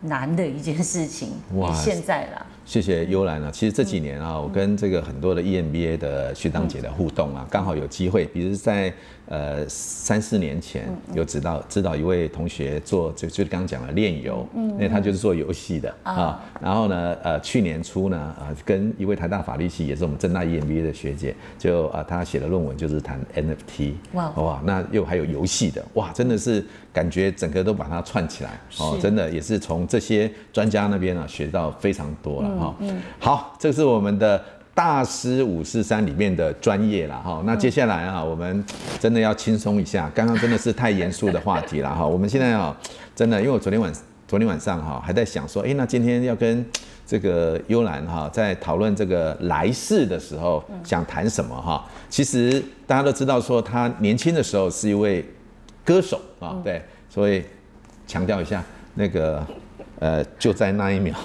[0.01, 1.31] 难的一件事情。
[1.55, 2.45] 哇，现在啦。
[2.65, 8.93] 谢谢幽兰啊，其实这几年啊，我跟这个很多的 EMBA 的学长姐的互动啊，刚好有机会，比如在。
[9.25, 16.43] 呃，三四年前有指导指导一位同学做，就就刚刚讲了炼油，嗯，因为他就是做游戏的啊。
[16.61, 32.75] 然后呢，呃，去年初呢，啊，跟一位台大法律系也是我们正大 EMBA 的学姐，就啊，他写的论文就是谈 NFT，哇哇，那又还有游戏的，哇，真的是感觉整个都把它串起来，哦，真的也是从这些专家那边啊学到非常多了哈。
[32.79, 34.41] 嗯，好，这是我们的。
[34.75, 38.65] 大师五四三里面的专业了哈，那接下来啊，我们
[38.99, 42.03] 真的要轻松一下，刚刚真的是太严肃的话题了哈。
[42.09, 42.75] 我们现在啊，
[43.15, 43.93] 真的，因为我昨天晚
[44.27, 46.65] 昨天晚上哈还在想说，哎，那今天要跟
[47.05, 51.85] 这个幽兰哈在讨论这个来世的时候，想谈什么哈？
[52.09, 55.23] 其实大家都知道说他年轻的时候是一位
[55.85, 57.43] 歌手啊，对，所以
[58.07, 58.63] 强调一下
[58.95, 59.45] 那个。
[60.03, 61.15] 呃，就在那一秒，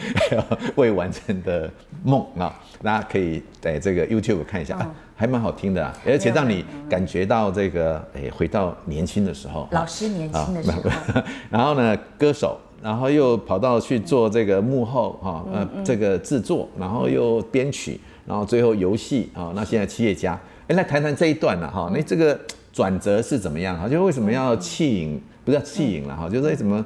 [0.76, 1.70] 未完成的
[2.02, 22.40] 梦啊，大家可以在这个 YouTube 看一下，啊、还蛮好听的，而且让你感觉到这个，哎，回到年轻的时候，老师年轻的时候，啊、然后呢，歌手，然后又跑到去做这个幕后哈，呃，这个制作，然后又编曲，然后最后游戏啊，那现在企业家，哎，来谈谈这一段了哈，那这个
[22.72, 23.86] 转折是怎么样哈？
[23.86, 25.20] 就为什么要弃影？
[25.44, 26.84] 不是弃影了哈，就是为什么？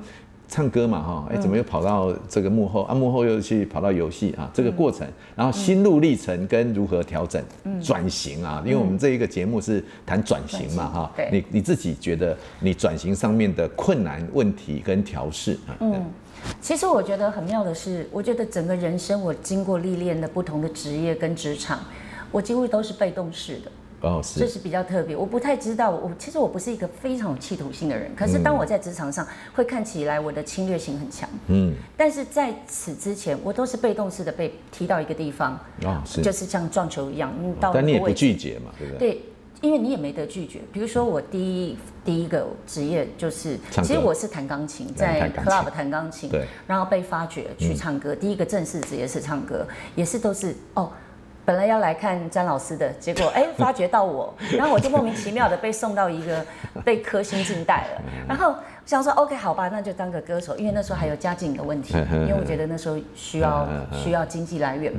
[0.52, 2.94] 唱歌嘛，哈，哎，怎么又跑到这个幕后啊？
[2.94, 4.50] 幕后又去跑到游戏啊？
[4.52, 7.42] 这个过程，然后心路历程跟如何调整、
[7.82, 8.62] 转型啊？
[8.62, 15.72] 因为我们这一个节目是谈转型嘛，哈，你你自己觉得你转型上面的困难问题跟调试啊？
[15.80, 16.04] 嗯，
[16.60, 21.80] 其实我觉得很妙的是，我觉得整个人生我经过历练的不同的职业跟职场，
[22.30, 23.72] 我几乎都是被动式的。
[24.02, 25.16] 哦，是，这是比较特别。
[25.16, 28.10] 我不太知道，我其实我不是一个非常有企图心的人。
[28.16, 31.28] 可是当我在职场上，会看起来我的侵略性很强。
[31.46, 37.72] 嗯，但是在此之前，我都是被动式的被踢到一个地方，哦，是，就是像撞球一样，嗯，到。
[37.72, 39.12] 但你也不拒绝嘛，对不对？
[39.12, 39.22] 对，
[39.60, 40.58] 因为你也没得拒绝。
[40.72, 48.16] 比如说我第一第一个职业就是，其实我是弹钢琴，在 club 弹钢琴，对，然后被发掘去唱歌。
[48.16, 50.90] 第一个正式职业是唱歌，也是都是哦。
[51.44, 56.44] 本来要来看詹老师的，结果哎， 发觉到我，然后我就莫名其妙的被送到一个
[56.84, 58.54] 被科星进带了，然后
[58.86, 64.92] 想说 OK 好吧，那就当个歌手，因为那时候还有家境的问题，因为我觉得那时候需要需要经济来源，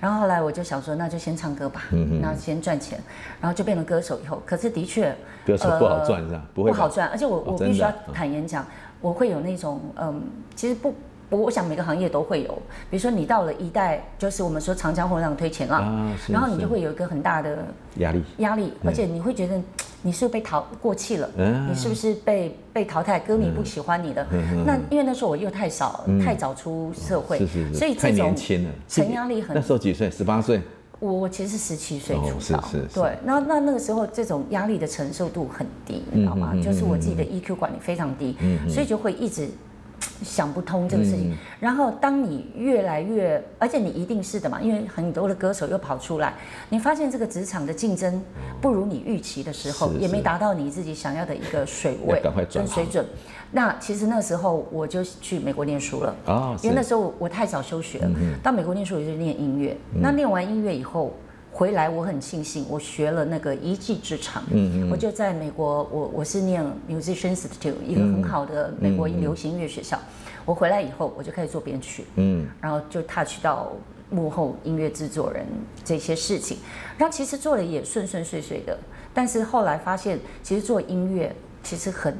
[0.00, 1.82] 然后后来我就想说那就先唱歌吧，
[2.20, 2.98] 那先赚钱，
[3.40, 5.14] 然后就变成歌手以后，可是的确
[5.46, 6.42] 歌手不好赚是吧？
[6.54, 8.66] 不会不好赚，而且我我必须要坦言讲，
[9.00, 10.22] 我会有那种嗯，
[10.54, 10.94] 其实不。
[11.30, 12.50] 我我想每个行业都会有，
[12.90, 17.58] 比如说你到了一代，就是我们说长江后浪推前浪，啊、然后你就会有一个很大的
[17.96, 19.60] 压力压力，而且你会觉得
[20.00, 24.26] 你是不是被淘过气了，嗯、你是不是被被淘汰，歌迷不喜欢你了。
[24.32, 28.34] 嗯、那因为那时候我又太少，嗯、太早出社会，是是是，所以这种
[28.88, 29.54] 承压力很。
[29.54, 30.10] 那时候几岁？
[30.10, 30.60] 十八岁。
[31.00, 36.52] 我其实是十七岁出道，对，那那那个时候这种压力的承受度很低，你知道吗？
[36.60, 38.34] 就是我自己的 EQ 管理非常低，
[38.68, 39.48] 所以就会一直。
[40.22, 46.34] 想不通这个事情，嗯、然后当你越来越，而且你一定是的嘛，因为很多的歌手又跑出来，
[46.68, 48.22] 你发现这个职场的竞争
[48.60, 53.04] 不如你预期的时候，也没达到你自己想要的一个水位跟水准。
[53.50, 61.12] 那其实那时候我就去美国念书了，哦、因为那时候我太早休学了，嗯、到美国念书我就念音乐，嗯、那念完音乐以后。
[61.58, 64.44] 回来我很庆幸，我学了那个一技之长。
[64.52, 69.98] 嗯嗯，我就在美国，我我是念 Musician Institute，一个很好的美国流行音乐学校。
[70.44, 72.04] 我回来以后，我就开始做编曲。
[72.14, 73.72] 嗯，然后就 touch 到
[74.08, 75.44] 幕后音乐制作人
[75.84, 76.58] 这些事情，
[76.96, 78.78] 然后其实做的也顺顺遂遂的。
[79.12, 82.16] 但是后来发现，其实做音乐其实很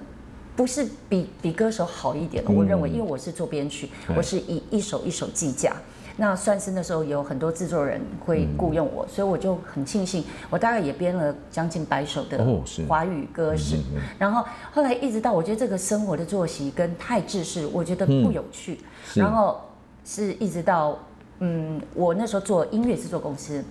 [0.56, 2.42] 不是比比歌手好一点。
[2.48, 5.76] 我认为，因为我是做编曲，嗯、我是以一首一首计价。
[6.20, 12.44] 那算是那时候有很多制作人会雇佣我，嗯、所以我就很庆幸，我大概也编了将近百首的
[12.88, 13.76] 华语歌词。
[13.76, 18.80] 哦嗯、然后后来一直到我觉得这个生活的作息跟太制式，我觉得不有趣。
[19.14, 19.60] 嗯、然后
[20.04, 20.98] 是一直到
[21.38, 23.64] 嗯，我那时候做音乐制作公司，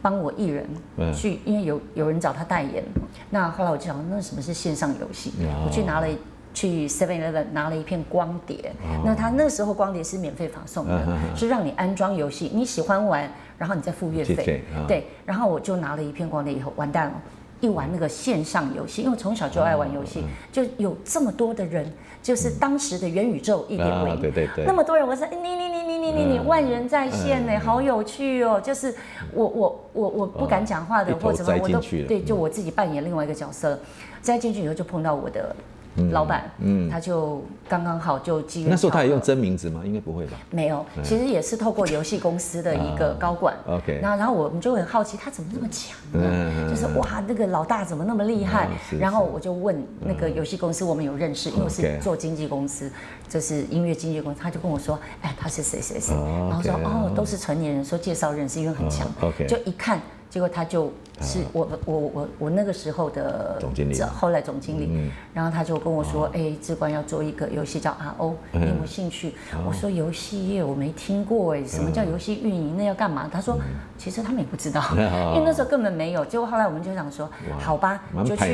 [0.00, 0.66] 帮我艺人
[1.14, 2.82] 去，嗯、因为有有人找他代言。
[3.28, 5.32] 那后来我就想，那什么是线上游戏？
[5.40, 6.08] 哦、我去拿了。
[6.52, 14.62] 去 Seven Eleven 拿了一片光碟，哦、那他那时候光碟是免费发送的，啊、是让你安装游戏，你喜欢玩，然后你再付月费。
[14.74, 17.12] 哦、对，然后我就拿了一片光碟以后，完蛋了，
[17.60, 28.92] 一玩那个线上游戏，因为从小就爱玩游戏，就有这么多的人，就是当时的元宇宙一点零，对对对，那么多人，我说你你你你你你你万人在线呢，好有趣哦，就是
[29.32, 33.78] 我我我我不敢讲话的或者什么我都对，就我自己扮演另外一个角色，
[34.20, 35.54] 栽进去以后就碰到我的。
[36.12, 38.70] 老板，嗯，他就刚刚好就机缘。
[38.70, 39.82] 那时候他也用真名字吗？
[39.84, 40.38] 应该不会吧？
[40.50, 43.54] 没有，其实也是透过游戏公司的一个 高管。
[43.66, 43.98] OK。
[44.00, 46.70] 然后，然后我们就很好奇，他怎么那么强呢？
[46.70, 48.68] 就是哇，那个老大怎么那么厉害？
[48.98, 52.90] 然后我就问那个游戏公司，我们有认识，因为我是做经纪公司，
[53.28, 59.06] 就是音乐经纪公司，他就跟我说，哎，他是谁谁谁，然后说哦，都是成年人，说介绍认识，因为很强。
[59.20, 59.46] OK。
[59.46, 60.00] 就一看。
[60.30, 60.90] 结果他就
[61.20, 69.34] 是我我我我那个时候的总经理，后来总经理，然后他就跟我说：“哎，志冠要做一个游戏叫 RO，你有没有兴趣？”
[69.66, 72.76] 我说：“游戏业我没听过哎，什么叫游戏运营？
[72.76, 73.58] 那要干嘛？”他说
[73.98, 74.80] ：“其实他们也不知道，
[75.34, 78.44] 因为那时候根本没有。”结果后来我们就想说：“好吧，就去。”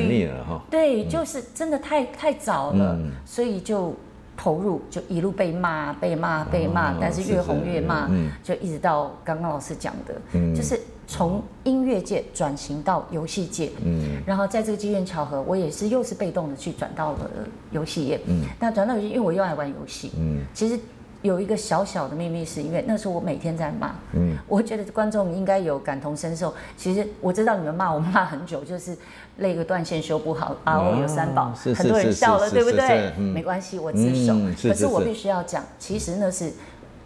[0.71, 3.95] 对，就是真的太太早了，所以就
[4.35, 8.09] 投入，就一路被骂、被骂、被骂，但是越红越骂，
[8.43, 10.15] 就一直到刚刚老师讲的，
[10.57, 10.81] 就是。
[11.07, 17.31] 从音乐界转型到游戏界，嗯，然后在这个机缘巧合，我也是又是被动的去转到了
[17.71, 20.77] 游戏业，嗯，那转到游戏，因为我又爱玩游戏，嗯，其实
[21.23, 26.53] 有一个小小的秘密，是因为那时候我每天在骂，嗯，我觉得观众应该有感同身受。
[26.77, 28.97] 其实我知道你们骂我骂很久，就是
[29.37, 33.13] 那个断线修不好啊，我有三宝，很多人笑了，对不对？
[33.17, 34.35] 没关系，我自首。
[34.69, 36.53] 可是我必须要讲，其实那是。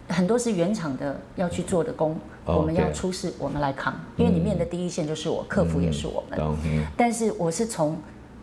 [0.08, 6.38] 很多是原厂的要去做的工，我们要出事，我们来扛，因为里面的第一线就是我，客服也是我们。
[6.96, 7.96] 但是我是从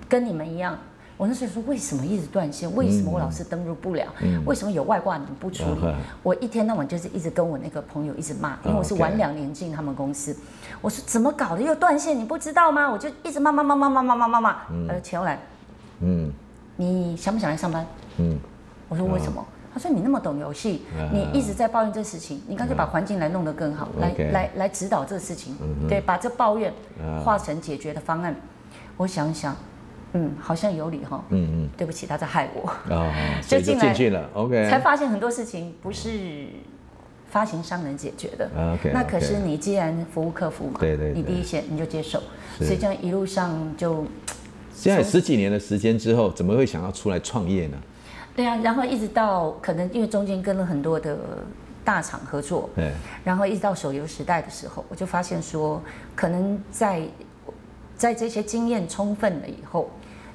[0.08, 0.78] 跟你们一样，
[1.18, 2.74] 我那时候说为什么一直断线？
[2.76, 4.06] 为什么我老是登录不了？
[4.46, 5.94] 为什么有外挂你们不处理？
[6.24, 10.36] 我一天到晚就是一直跟我那个朋友一直骂，因为我是晚两年进他们公司。
[10.80, 12.18] 我说怎么搞的又断线？
[12.18, 12.90] 你不知道吗？
[12.90, 14.58] 我就一直骂骂骂骂骂骂骂骂骂。
[14.88, 15.40] 呃，钱又来，
[16.02, 16.32] 嗯，
[16.76, 17.86] 你想不想来上班？
[18.18, 18.38] 嗯，
[18.88, 19.44] 我说为什么？
[19.78, 20.82] 他说：“你那么懂游戏，
[21.14, 25.56] 你一直在抱怨这事情，你干脆把环境来弄得更好，来来来指导这事情，
[25.88, 26.74] 对，把这抱怨
[27.24, 28.36] 化成解决的方案。
[28.98, 29.56] 我想想，
[30.14, 31.24] 嗯，好像有理哈。
[31.30, 32.74] 嗯嗯，对不起，他在害我。
[33.48, 36.48] 就进来了，OK，才发现很多事情不是
[37.30, 38.50] 发行商能解决的。
[38.74, 42.20] OK，那可是你既然服务客服嘛，对对，你第一线你就接受，
[42.58, 44.08] 所以这样一路上就
[44.74, 47.78] 现在十几年的时间之后，怎么会想要出来创业呢？”
[48.38, 51.18] 对啊，然后一直到可能因为中间跟了很多的
[51.84, 52.92] 大厂合作，对，
[53.24, 55.82] 然后一直到手游时代的时候，我就发现说，
[56.16, 57.02] 可能在
[57.98, 59.90] 在这些经验充分了以后，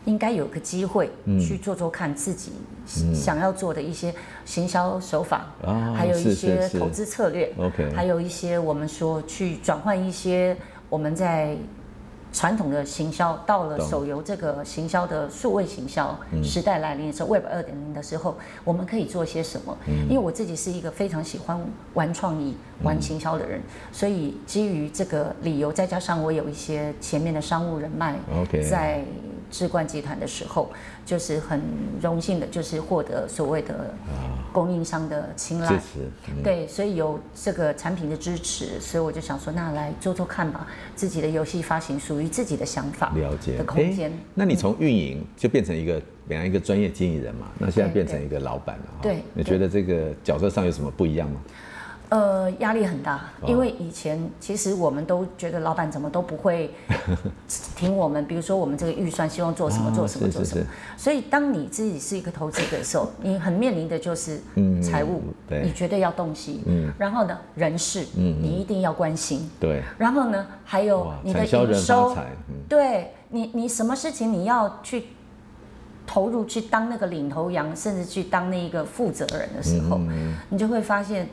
[0.04, 1.08] 应该有个机会
[1.40, 2.50] 去做做看自己
[3.14, 4.12] 想要做的一些
[4.44, 10.56] 行销手法，嗯、还有一些投资策略，OK，还有一些我们说去转换一些
[10.88, 11.56] 我们在。
[12.32, 19.76] 传统的行销到了手游这个行销的数位行销时代来临的时候，Web 二点零的时候，我们可以做些什么？
[20.08, 21.60] 因为我自己是一个非常喜欢
[21.94, 23.60] 玩创意、玩行销的人，
[23.92, 28.16] 所以基于这个理由，再加上我有一些前面的商务人脉，
[28.68, 29.04] 在
[29.50, 30.70] 志冠集团的时候，
[31.04, 31.60] 就是很
[32.00, 33.92] 荣幸的，就是获得所谓的
[34.52, 35.80] 供应商的青睐，
[36.44, 43.56] 对，所以有这个产品的支持，所以我就想说，那来做做看吧，自己的游戏发行属于自己的想法，了解。
[43.56, 44.12] 的空间。
[44.34, 51.40] 那你从运营就变成一个本来一个专业经理人嘛，那现在变成一个老板了，对，你觉得这个角色上有什么不一样吗？
[52.12, 56.70] 呃，压力很大，因为以前其实我们都觉得老板怎么都不会
[57.74, 64.38] 听我们，比如说我们这个预算希望做什么做什么做什么，所以当你自己是一个投资者的时候，你很面临的就是
[64.82, 66.60] 财务，你绝对要洞悉，
[66.98, 72.14] 然后呢，人事，嗯你一定要关心，对，然后呢，还有你的营收，
[72.68, 75.04] 对你，你什么事情你要去
[76.06, 79.98] 投入去当那个领头羊，甚至去当那一个负责人的时候，
[80.50, 81.26] 你就会发现。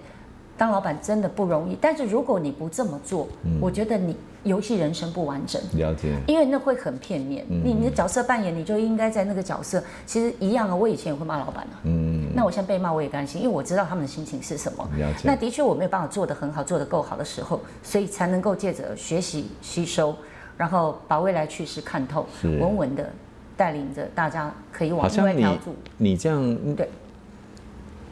[0.60, 5.62] 当老板真的不容易，但是如果你不这么做，嗯、我觉得你游戏人生不完整。
[5.76, 7.46] 了解，因为那会很片面。
[7.50, 9.82] 嗯、你你的角色扮演，你就应该在那个角色。
[10.06, 11.80] 其实一样啊，我以前也会骂老板啊。
[11.86, 12.28] 嗯。
[12.36, 14.86] 那我现在被骂我也甘心，因为我知道他们的心情是什么。
[14.98, 15.22] 了解。
[15.24, 20.14] 那的确我没有办法做得很好，做得够好的时候，所以才能够借着学习吸收，
[20.58, 23.10] 然后把未来趋势看透，是稳稳的
[23.56, 25.74] 带领着大家可以往另外一条路。
[25.96, 26.90] 你这样对，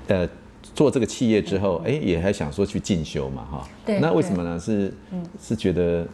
[0.07, 0.29] 呃。
[0.73, 3.67] 做这个企业之后，哎，也还想说去进修嘛，哈。
[3.86, 3.99] 对。
[3.99, 4.60] 那为什么呢？
[4.60, 4.93] 是
[5.41, 6.06] 是觉得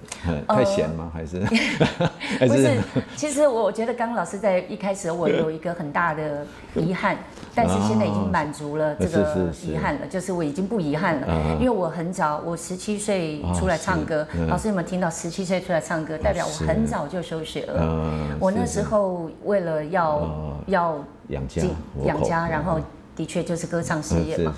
[0.48, 1.12] 太闲吗？
[1.14, 1.40] 还是？
[1.40, 2.78] 不 是，
[3.16, 7.18] 其实我觉得刚刚老师在一开始我有一个很大的遗憾，
[7.54, 14.26] 但是现在已经满足了这个遗憾了，就是我已经不遗憾了，因为我很早，我十七岁出来唱歌。
[14.48, 15.10] 老师有没有听到？
[15.10, 18.38] 十七岁出来唱歌，代表我很早就休学了。
[18.40, 21.62] 我那时候为了要要养家
[22.06, 22.80] 养家，然后。
[23.16, 24.54] 的确就是歌唱事业嘛，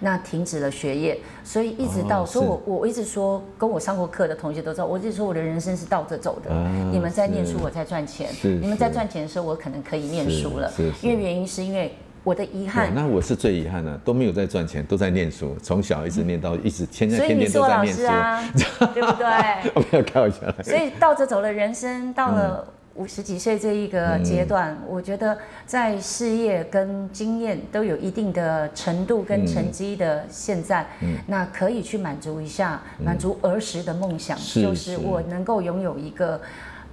[0.00, 6.50] 那停止了学业，所以一直到，所以我我一直说，跟我上过课的同学都知道，我一直说我的人生是倒着走的。
[6.92, 8.28] 你们在念书，我在赚钱；
[8.60, 10.70] 你们在赚钱的时候，我可能可以念书了。
[11.00, 12.92] 因为原因是因为我的遗憾。
[12.94, 18.42] 那我是最遗憾的，都没有在赚钱，都在念书，从小一直念到一直，天天天天都在念书啊，
[18.92, 19.26] 对不对？
[19.74, 20.40] 我没有开玩笑。
[20.62, 22.66] 所以倒着走的人生到了。
[22.94, 25.36] 五十几岁这一个阶段，嗯、我觉得
[25.66, 36.40] 在事业跟经验都有一定的程度跟成绩的现在，嗯、那可以去满足一下，满足儿时的梦想，嗯、就是我能够拥有一个，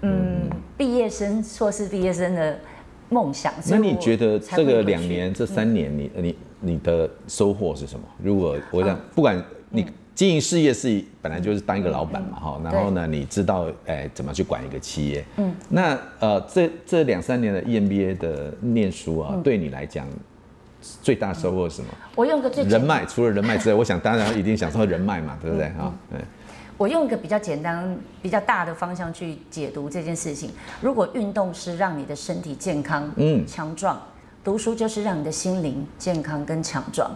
[0.02, 2.58] 嗯，毕、嗯、业生、硕士毕业生的
[3.10, 3.54] 梦想。
[3.70, 8.06] 那你觉得这个两年、这三年你，你你你的收获是什么？
[8.24, 9.40] 如果我想，不管
[9.70, 9.86] 你。
[10.22, 15.26] 经营事业是本来就是当一个老板嘛，哈，然后呢，你知道，哎，怎么去管一个企业？
[15.38, 20.06] 嗯，那呃，这这两三年的 EMBA 的念书啊，对你来讲
[21.02, 21.88] 最大收获是什么？
[22.14, 25.70] 我用个最人脉，除了人脉之外，我想当然一定想说人脉嘛，对不对？
[25.70, 26.20] 哈，对。
[26.78, 30.52] 我用一个比较简单、比较大的方向去解读这件事情。
[30.82, 34.00] 如果运动是让你的身体健康、嗯，强壮。
[34.44, 37.12] 读书就是让你的心灵健康跟强壮，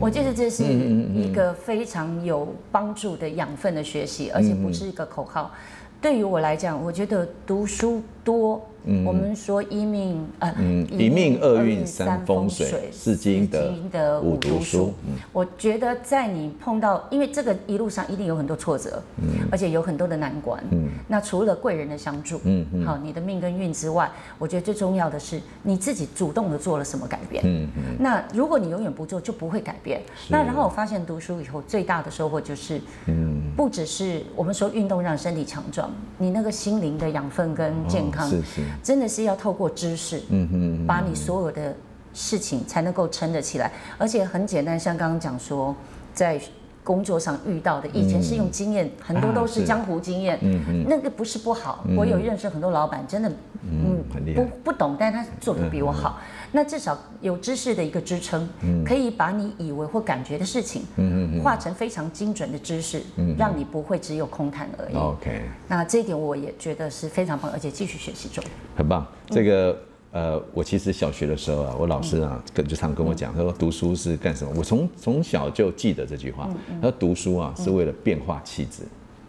[0.00, 5.52] 我觉得这是一个非常有帮助的养分的学习，而且不是一个口号。
[6.00, 8.60] 对于我来讲，我觉得读书多。
[8.90, 13.46] 嗯、我们说一命呃，嗯、一命二运三风水，四经
[13.90, 14.94] 得五读书。
[15.06, 20.62] 嗯、我觉得在你碰到，因为这个一路上一定有很多挫折，嗯、而且有很多的难关。
[20.70, 27.42] 嗯、那除了贵人的相助，嗯嗯、好，你的命跟运之外，我觉得最重要的是你自己主动的做了什么改变。
[27.44, 30.00] 嗯嗯、那如果你永远不做，就不会改变。
[30.30, 38.17] 那然后我发现读书以后最大的收获就是，嗯、不只是我们说运动让身体强壮，你那个心灵的养分跟健康。
[38.24, 38.62] 哦是是。
[38.82, 41.74] 真的是要透过知识，嗯哼，把你所有的
[42.14, 45.74] 事情才能够撑得起来，而且很简单，像刚刚讲说，
[46.14, 46.40] 在
[46.88, 53.30] 工作上遇到的，以前是用经验，很多都是江湖经验，嗯嗯，那个不是不好，我有认识很多老板，真的，
[53.62, 54.02] 嗯，
[54.34, 56.18] 不不懂，但是他做的比我好，
[56.50, 58.48] 那至少有知识的一个支撑，
[58.86, 64.96] 可以把你以为或感觉的事情，嗯嗯，化成非常精准的知识，嗯让你不会只有空谈而已。
[64.96, 68.42] OK，那这一点我也觉得是非常棒，而且继续学习中。
[68.74, 69.78] 很棒，这个。
[70.10, 74.50] 呃，我其实小学的时候啊，我老师啊跟就常跟我讲，他说读书是干什么？
[74.56, 76.48] 我从从小就记得这句话，
[76.80, 78.84] 他说读书啊是为了变化气质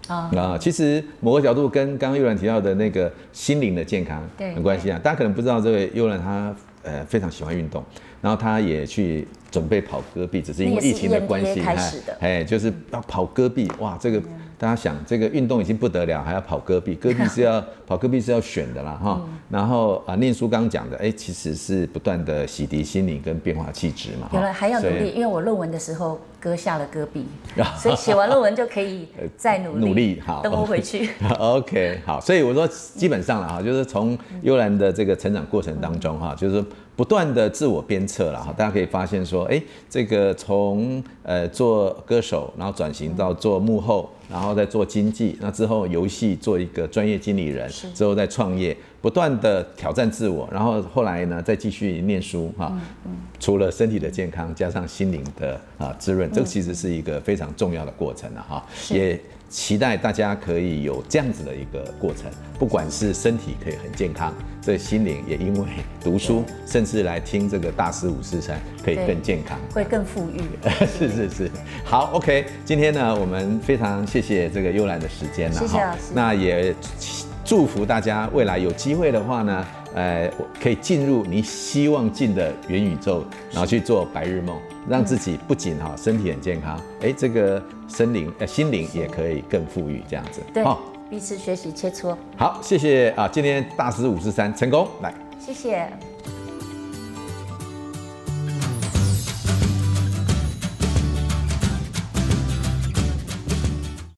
[0.08, 0.32] 啊。
[0.38, 4.98] 啊，其实某个角度跟刚刚悠然提到的那个心灵的健康很关系啊。
[5.04, 7.84] 大家可能不知道，这位悠然他呃非常喜欢运动，
[8.22, 11.62] 然后他也去准备跑戈壁，只是因为疫情的关系，
[12.22, 14.22] 哎，就是要跑戈壁，哇，这个。
[14.60, 19.22] 大家想，这个运动已经不得了，还要跑戈壁，戈壁是要跑戈壁是要选的啦，哈。
[19.50, 24.30] 然后啊，念书刚讲的，哎，其实是不断的洗涤心灵跟变化气质嘛。
[24.34, 27.26] 有了还要努力，因为我论文的时候割下了戈壁，
[27.78, 29.08] 所以写完论文就可以
[29.38, 29.80] 再努力。
[29.88, 31.10] 努力好， 等我回去。
[31.40, 36.62] OK，好，所以我说基本上了哈，就是从悠然的这个成长过程当中哈，就是。
[37.00, 52.72] 不断的自我鞭策了哈，大家可以发现说，哎，这个从呃做歌手，然后转型到做幕后，然后再做经济，那之后游戏做一个专业经理人，之后再创业，不断的挑战自我，然后后来呢再继续念书哈。
[53.40, 59.20] 除了身体的健康，加上心灵的啊滋润，这个其实是一个非常重要的过程了哈，也。
[59.50, 62.30] 期待大家可以有这样子的一个过程，
[62.60, 65.68] 不管是身体可以很健康，这心灵也因为
[66.02, 70.42] 读书，甚至来听这个大师五四三可以更健康，会更富裕。
[70.86, 71.52] 是是是，
[71.84, 76.14] 好，OK，今天呢，我们非常谢谢这个悠然的时间了，谢谢老师。
[76.14, 76.74] 那也
[77.44, 80.32] 祝福大家未来有机会的话呢，呃，
[80.62, 84.56] 可以进入你希望进的元宇宙，然后去做白日梦。
[84.90, 90.42] 让自己不仅哈身体很健康，哎，这个身灵呃心灵也可以更富裕，这样子。
[90.52, 92.16] 对，好，彼此学习切磋。
[92.36, 93.30] 好，谢谢啊！
[93.32, 95.88] 今天大师五十三成功来，谢谢。